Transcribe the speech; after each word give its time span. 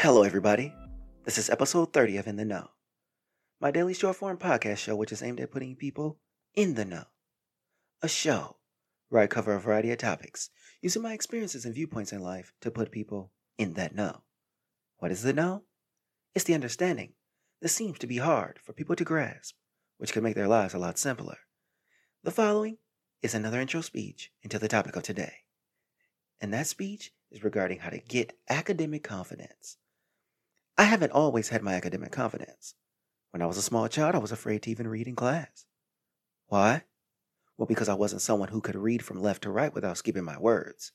Hello, 0.00 0.22
everybody. 0.22 0.72
This 1.24 1.38
is 1.38 1.50
episode 1.50 1.92
30 1.92 2.18
of 2.18 2.28
In 2.28 2.36
the 2.36 2.44
Know, 2.44 2.68
my 3.60 3.72
daily 3.72 3.94
short 3.94 4.14
form 4.14 4.38
podcast 4.38 4.76
show, 4.76 4.94
which 4.94 5.10
is 5.10 5.24
aimed 5.24 5.40
at 5.40 5.50
putting 5.50 5.74
people 5.74 6.20
in 6.54 6.74
the 6.74 6.84
know. 6.84 7.06
A 8.00 8.06
show 8.06 8.58
where 9.08 9.20
I 9.20 9.26
cover 9.26 9.56
a 9.56 9.60
variety 9.60 9.90
of 9.90 9.98
topics 9.98 10.50
using 10.80 11.02
my 11.02 11.14
experiences 11.14 11.64
and 11.64 11.74
viewpoints 11.74 12.12
in 12.12 12.20
life 12.20 12.52
to 12.60 12.70
put 12.70 12.92
people 12.92 13.32
in 13.58 13.72
that 13.72 13.92
know. 13.92 14.22
What 14.98 15.10
is 15.10 15.24
the 15.24 15.32
know? 15.32 15.64
It's 16.32 16.44
the 16.44 16.54
understanding 16.54 17.14
that 17.60 17.70
seems 17.70 17.98
to 17.98 18.06
be 18.06 18.18
hard 18.18 18.60
for 18.62 18.72
people 18.72 18.94
to 18.94 19.04
grasp, 19.04 19.56
which 19.96 20.12
could 20.12 20.22
make 20.22 20.36
their 20.36 20.46
lives 20.46 20.74
a 20.74 20.78
lot 20.78 20.96
simpler. 20.96 21.38
The 22.22 22.30
following 22.30 22.78
is 23.20 23.34
another 23.34 23.60
intro 23.60 23.80
speech 23.80 24.30
into 24.44 24.60
the 24.60 24.68
topic 24.68 24.94
of 24.94 25.02
today. 25.02 25.38
And 26.40 26.54
that 26.54 26.68
speech 26.68 27.10
is 27.32 27.42
regarding 27.42 27.80
how 27.80 27.90
to 27.90 27.98
get 27.98 28.38
academic 28.48 29.02
confidence. 29.02 29.76
I 30.78 30.84
haven't 30.84 31.10
always 31.10 31.48
had 31.48 31.62
my 31.62 31.74
academic 31.74 32.12
confidence. 32.12 32.74
When 33.32 33.42
I 33.42 33.46
was 33.46 33.58
a 33.58 33.62
small 33.62 33.88
child, 33.88 34.14
I 34.14 34.18
was 34.18 34.30
afraid 34.30 34.62
to 34.62 34.70
even 34.70 34.86
read 34.86 35.08
in 35.08 35.16
class. 35.16 35.66
Why? 36.46 36.84
Well, 37.56 37.66
because 37.66 37.88
I 37.88 37.94
wasn't 37.94 38.22
someone 38.22 38.50
who 38.50 38.60
could 38.60 38.76
read 38.76 39.04
from 39.04 39.20
left 39.20 39.42
to 39.42 39.50
right 39.50 39.74
without 39.74 39.98
skipping 39.98 40.22
my 40.22 40.38
words. 40.38 40.92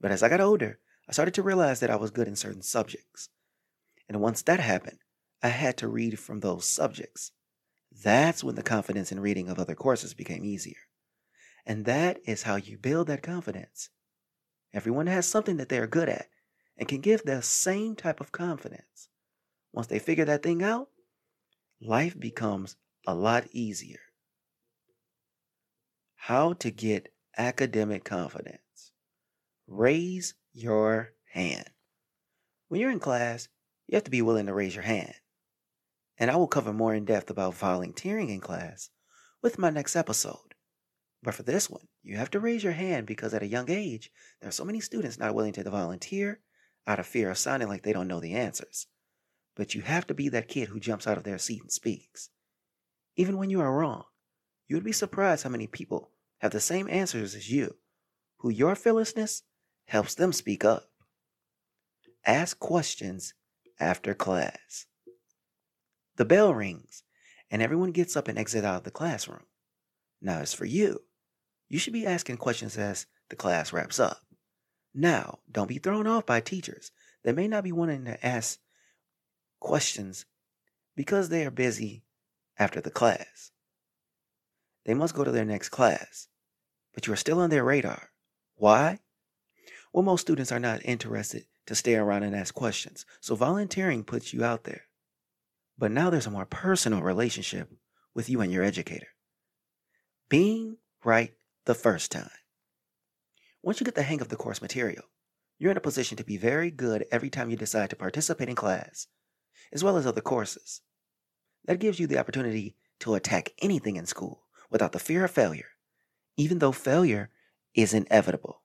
But 0.00 0.10
as 0.10 0.22
I 0.22 0.30
got 0.30 0.40
older, 0.40 0.78
I 1.06 1.12
started 1.12 1.34
to 1.34 1.42
realize 1.42 1.80
that 1.80 1.90
I 1.90 1.96
was 1.96 2.10
good 2.10 2.28
in 2.28 2.34
certain 2.34 2.62
subjects. 2.62 3.28
And 4.08 4.22
once 4.22 4.40
that 4.42 4.58
happened, 4.58 5.00
I 5.42 5.48
had 5.48 5.76
to 5.78 5.88
read 5.88 6.18
from 6.18 6.40
those 6.40 6.64
subjects. 6.66 7.32
That's 7.92 8.42
when 8.42 8.54
the 8.54 8.62
confidence 8.62 9.12
in 9.12 9.20
reading 9.20 9.50
of 9.50 9.58
other 9.58 9.74
courses 9.74 10.14
became 10.14 10.46
easier. 10.46 10.88
And 11.66 11.84
that 11.84 12.20
is 12.24 12.44
how 12.44 12.56
you 12.56 12.78
build 12.78 13.08
that 13.08 13.22
confidence. 13.22 13.90
Everyone 14.72 15.08
has 15.08 15.28
something 15.28 15.58
that 15.58 15.68
they 15.68 15.78
are 15.78 15.86
good 15.86 16.08
at 16.08 16.28
and 16.80 16.88
can 16.88 17.02
give 17.02 17.22
the 17.22 17.42
same 17.42 17.94
type 17.94 18.20
of 18.20 18.32
confidence. 18.32 19.10
Once 19.70 19.86
they 19.88 19.98
figure 19.98 20.24
that 20.24 20.42
thing 20.42 20.62
out, 20.62 20.88
life 21.80 22.18
becomes 22.18 22.76
a 23.06 23.14
lot 23.14 23.46
easier. 23.52 24.00
How 26.16 26.54
to 26.54 26.70
get 26.70 27.12
academic 27.36 28.02
confidence. 28.04 28.92
Raise 29.68 30.34
your 30.54 31.12
hand. 31.30 31.68
When 32.68 32.80
you're 32.80 32.90
in 32.90 32.98
class, 32.98 33.48
you 33.86 33.96
have 33.96 34.04
to 34.04 34.10
be 34.10 34.22
willing 34.22 34.46
to 34.46 34.54
raise 34.54 34.74
your 34.74 34.84
hand. 34.84 35.14
And 36.16 36.30
I 36.30 36.36
will 36.36 36.48
cover 36.48 36.72
more 36.72 36.94
in 36.94 37.04
depth 37.04 37.28
about 37.28 37.54
volunteering 37.54 38.30
in 38.30 38.40
class 38.40 38.88
with 39.42 39.58
my 39.58 39.68
next 39.68 39.96
episode. 39.96 40.54
But 41.22 41.34
for 41.34 41.42
this 41.42 41.68
one, 41.68 41.88
you 42.02 42.16
have 42.16 42.30
to 42.30 42.40
raise 42.40 42.64
your 42.64 42.72
hand 42.72 43.06
because 43.06 43.34
at 43.34 43.42
a 43.42 43.46
young 43.46 43.70
age, 43.70 44.10
there 44.40 44.48
are 44.48 44.52
so 44.52 44.64
many 44.64 44.80
students 44.80 45.18
not 45.18 45.34
willing 45.34 45.52
to 45.52 45.70
volunteer 45.70 46.40
out 46.86 46.98
of 46.98 47.06
fear 47.06 47.30
of 47.30 47.38
sounding 47.38 47.68
like 47.68 47.82
they 47.82 47.92
don't 47.92 48.08
know 48.08 48.20
the 48.20 48.34
answers. 48.34 48.86
But 49.56 49.74
you 49.74 49.82
have 49.82 50.06
to 50.06 50.14
be 50.14 50.28
that 50.28 50.48
kid 50.48 50.68
who 50.68 50.80
jumps 50.80 51.06
out 51.06 51.16
of 51.16 51.24
their 51.24 51.38
seat 51.38 51.62
and 51.62 51.70
speaks. 51.72 52.30
Even 53.16 53.36
when 53.36 53.50
you 53.50 53.60
are 53.60 53.72
wrong, 53.72 54.04
you 54.68 54.76
would 54.76 54.84
be 54.84 54.92
surprised 54.92 55.42
how 55.42 55.50
many 55.50 55.66
people 55.66 56.10
have 56.38 56.52
the 56.52 56.60
same 56.60 56.88
answers 56.88 57.34
as 57.34 57.50
you, 57.50 57.76
who 58.38 58.50
your 58.50 58.74
fearlessness 58.74 59.42
helps 59.86 60.14
them 60.14 60.32
speak 60.32 60.64
up. 60.64 60.90
Ask 62.24 62.58
questions 62.58 63.34
after 63.78 64.14
class. 64.14 64.86
The 66.16 66.24
bell 66.24 66.54
rings, 66.54 67.02
and 67.50 67.62
everyone 67.62 67.92
gets 67.92 68.16
up 68.16 68.28
and 68.28 68.38
exits 68.38 68.64
out 68.64 68.76
of 68.76 68.84
the 68.84 68.90
classroom. 68.90 69.44
Now, 70.22 70.38
as 70.38 70.54
for 70.54 70.64
you, 70.64 71.02
you 71.68 71.78
should 71.78 71.92
be 71.92 72.06
asking 72.06 72.36
questions 72.36 72.76
as 72.76 73.06
the 73.28 73.36
class 73.36 73.72
wraps 73.72 73.98
up. 73.98 74.20
Now, 74.94 75.38
don't 75.50 75.68
be 75.68 75.78
thrown 75.78 76.06
off 76.06 76.26
by 76.26 76.40
teachers 76.40 76.90
that 77.22 77.36
may 77.36 77.48
not 77.48 77.64
be 77.64 77.72
wanting 77.72 78.04
to 78.06 78.26
ask 78.26 78.58
questions 79.60 80.26
because 80.96 81.28
they 81.28 81.46
are 81.46 81.50
busy 81.50 82.02
after 82.58 82.80
the 82.80 82.90
class. 82.90 83.52
They 84.84 84.94
must 84.94 85.14
go 85.14 85.24
to 85.24 85.30
their 85.30 85.44
next 85.44 85.68
class, 85.68 86.28
but 86.94 87.06
you 87.06 87.12
are 87.12 87.16
still 87.16 87.38
on 87.38 87.50
their 87.50 87.64
radar. 87.64 88.10
Why? 88.56 88.98
Well, 89.92 90.02
most 90.02 90.22
students 90.22 90.52
are 90.52 90.60
not 90.60 90.84
interested 90.84 91.44
to 91.66 91.74
stay 91.74 91.94
around 91.94 92.22
and 92.22 92.34
ask 92.34 92.54
questions, 92.54 93.06
so 93.20 93.34
volunteering 93.34 94.04
puts 94.04 94.32
you 94.32 94.44
out 94.44 94.64
there. 94.64 94.82
But 95.78 95.92
now 95.92 96.10
there's 96.10 96.26
a 96.26 96.30
more 96.30 96.46
personal 96.46 97.02
relationship 97.02 97.70
with 98.14 98.28
you 98.28 98.40
and 98.40 98.52
your 98.52 98.64
educator. 98.64 99.08
Being 100.28 100.76
right 101.04 101.32
the 101.64 101.74
first 101.74 102.12
time. 102.12 102.30
Once 103.62 103.78
you 103.78 103.84
get 103.84 103.94
the 103.94 104.02
hang 104.02 104.22
of 104.22 104.28
the 104.28 104.36
course 104.36 104.62
material, 104.62 105.04
you're 105.58 105.70
in 105.70 105.76
a 105.76 105.82
position 105.82 106.16
to 106.16 106.24
be 106.24 106.38
very 106.38 106.70
good 106.70 107.04
every 107.12 107.28
time 107.28 107.50
you 107.50 107.56
decide 107.56 107.90
to 107.90 107.96
participate 107.96 108.48
in 108.48 108.54
class, 108.54 109.06
as 109.70 109.84
well 109.84 109.98
as 109.98 110.06
other 110.06 110.22
courses. 110.22 110.80
That 111.66 111.78
gives 111.78 112.00
you 112.00 112.06
the 112.06 112.18
opportunity 112.18 112.76
to 113.00 113.14
attack 113.14 113.52
anything 113.60 113.96
in 113.96 114.06
school 114.06 114.46
without 114.70 114.92
the 114.92 114.98
fear 114.98 115.26
of 115.26 115.30
failure, 115.30 115.72
even 116.38 116.58
though 116.58 116.72
failure 116.72 117.28
is 117.74 117.92
inevitable. 117.92 118.62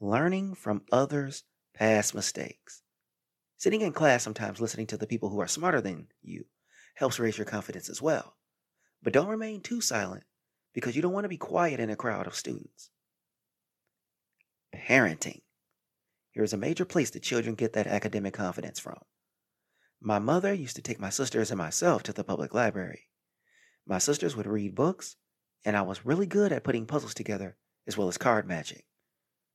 Learning 0.00 0.54
from 0.54 0.82
others' 0.92 1.44
past 1.72 2.14
mistakes. 2.14 2.82
Sitting 3.56 3.80
in 3.80 3.94
class, 3.94 4.22
sometimes 4.22 4.60
listening 4.60 4.86
to 4.88 4.98
the 4.98 5.06
people 5.06 5.30
who 5.30 5.40
are 5.40 5.48
smarter 5.48 5.80
than 5.80 6.08
you, 6.20 6.44
helps 6.96 7.18
raise 7.18 7.38
your 7.38 7.46
confidence 7.46 7.88
as 7.88 8.02
well. 8.02 8.36
But 9.02 9.14
don't 9.14 9.28
remain 9.28 9.62
too 9.62 9.80
silent 9.80 10.24
because 10.74 10.94
you 10.94 11.00
don't 11.00 11.14
want 11.14 11.24
to 11.24 11.30
be 11.30 11.38
quiet 11.38 11.80
in 11.80 11.88
a 11.88 11.96
crowd 11.96 12.26
of 12.26 12.34
students 12.34 12.90
parenting. 14.80 15.42
Here 16.32 16.44
is 16.44 16.52
a 16.52 16.58
major 16.58 16.84
place 16.84 17.10
that 17.10 17.22
children 17.22 17.54
get 17.54 17.72
that 17.72 17.86
academic 17.86 18.34
confidence 18.34 18.78
from. 18.78 18.98
My 20.00 20.18
mother 20.18 20.54
used 20.54 20.76
to 20.76 20.82
take 20.82 21.00
my 21.00 21.10
sisters 21.10 21.50
and 21.50 21.58
myself 21.58 22.02
to 22.04 22.12
the 22.12 22.24
public 22.24 22.54
library. 22.54 23.08
My 23.86 23.98
sisters 23.98 24.36
would 24.36 24.46
read 24.46 24.74
books, 24.74 25.16
and 25.64 25.76
I 25.76 25.82
was 25.82 26.06
really 26.06 26.26
good 26.26 26.52
at 26.52 26.64
putting 26.64 26.86
puzzles 26.86 27.14
together 27.14 27.56
as 27.86 27.96
well 27.96 28.08
as 28.08 28.16
card 28.16 28.46
matching. 28.46 28.82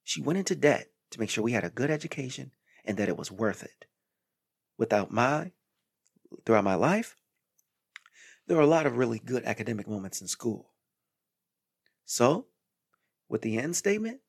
She 0.03 0.21
went 0.21 0.37
into 0.37 0.55
debt 0.55 0.91
to 1.11 1.19
make 1.19 1.29
sure 1.29 1.43
we 1.43 1.53
had 1.53 1.63
a 1.63 1.69
good 1.69 1.89
education 1.89 2.51
and 2.83 2.97
that 2.97 3.09
it 3.09 3.17
was 3.17 3.31
worth 3.31 3.63
it. 3.63 3.85
Without 4.77 5.11
my, 5.11 5.51
throughout 6.45 6.63
my 6.63 6.75
life, 6.75 7.15
there 8.47 8.57
were 8.57 8.63
a 8.63 8.67
lot 8.67 8.85
of 8.85 8.97
really 8.97 9.19
good 9.19 9.43
academic 9.45 9.87
moments 9.87 10.21
in 10.21 10.27
school. 10.27 10.73
So, 12.05 12.45
with 13.27 13.41
the 13.41 13.57
end 13.57 13.75
statement, 13.75 14.19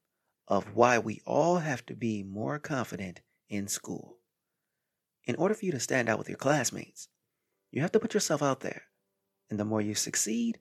of 0.49 0.75
why 0.75 0.99
we 0.99 1.21
all 1.27 1.59
have 1.59 1.85
to 1.87 1.95
be 1.95 2.23
more 2.23 2.59
confident 2.59 3.21
in 3.49 3.69
school. 3.69 4.19
In 5.25 5.37
order 5.37 5.55
for 5.55 5.65
you 5.65 5.73
to 5.73 5.81
stand 5.81 6.09
out 6.09 6.19
with 6.19 6.29
your 6.29 6.39
classmates, 6.39 7.09
you 7.73 7.83
have 7.83 7.93
to 7.93 8.01
put 8.01 8.15
yourself 8.15 8.43
out 8.43 8.61
there. 8.61 8.83
And 9.51 9.59
the 9.59 9.65
more 9.65 9.81
you 9.81 9.95
succeed, 9.95 10.59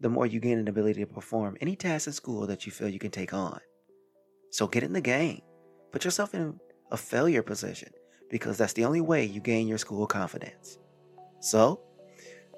the 0.00 0.08
more 0.08 0.26
you 0.26 0.40
gain 0.40 0.58
an 0.58 0.68
ability 0.68 1.00
to 1.00 1.06
perform 1.06 1.56
any 1.60 1.74
task 1.74 2.06
in 2.06 2.12
school 2.12 2.46
that 2.46 2.66
you 2.66 2.72
feel 2.72 2.88
you 2.88 2.98
can 2.98 3.10
take 3.10 3.32
on. 3.32 3.60
So 4.50 4.66
get 4.66 4.82
in 4.82 4.92
the 4.92 5.00
game. 5.00 5.42
Put 5.92 6.04
yourself 6.04 6.34
in 6.34 6.60
a 6.90 6.96
failure 6.96 7.42
position 7.42 7.90
because 8.30 8.58
that's 8.58 8.74
the 8.74 8.84
only 8.84 9.00
way 9.00 9.24
you 9.24 9.40
gain 9.40 9.66
your 9.66 9.78
school 9.78 10.06
confidence. 10.06 10.78
So, 11.40 11.80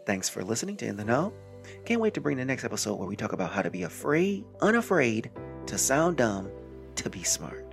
thanks 0.07 0.29
for 0.29 0.43
listening 0.43 0.77
to 0.79 0.87
In 0.87 0.97
the 0.97 1.05
Know. 1.05 1.33
Can't 1.85 2.01
wait 2.01 2.15
to 2.15 2.21
bring 2.21 2.37
the 2.37 2.45
next 2.45 2.65
episode 2.65 2.97
where 2.97 3.09
we 3.09 3.17
talk 3.17 3.33
about 3.33 3.53
how 3.53 3.63
to 3.63 3.71
be 3.71 3.83
afraid, 3.83 4.45
unafraid 4.61 5.31
to 5.67 5.79
sound 5.79 6.17
dumb, 6.17 6.51
to 6.99 7.11
be 7.11 7.23
smart. 7.23 7.68